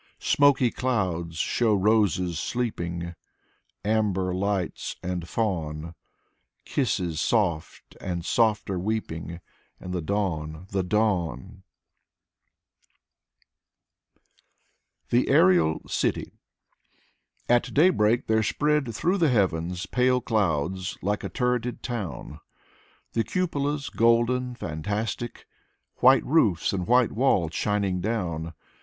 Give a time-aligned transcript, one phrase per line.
[0.17, 3.13] Smoky clouds show roses sleeping,
[3.85, 5.93] Amber lights and fawn.
[6.65, 9.41] Kisses soft, and softer weeping.
[9.79, 11.61] And the dawn, the dawn
[15.11, 16.33] I Afanasy Shenshin Foeth 45 THE AERIAL CITY
[17.47, 22.39] At daybreak there spread through the heavens Pale clouds like a turreted town:
[23.13, 25.45] The Cupolas golden, fantastic,
[25.97, 28.55] White roofs and white walls shining down.